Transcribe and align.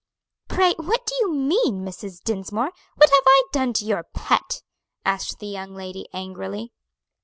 "Pray, 0.47 0.73
what 0.77 1.05
do 1.05 1.13
you 1.19 1.31
mean, 1.31 1.85
Mrs. 1.85 2.23
Dinsmore? 2.23 2.71
what 2.95 3.09
have 3.11 3.23
I 3.27 3.43
done 3.53 3.71
to 3.73 3.85
your 3.85 4.03
pet?" 4.15 4.63
asked 5.05 5.37
the 5.37 5.45
young 5.45 5.75
lady 5.75 6.07
angrily. 6.11 6.73